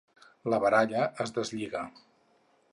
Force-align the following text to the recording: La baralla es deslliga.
La 0.53 0.59
baralla 0.63 1.03
es 1.27 1.35
deslliga. 1.37 1.85